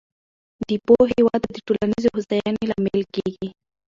[0.67, 3.49] د پوهې وده د ټولنیزې هوساینې لامل کېږي.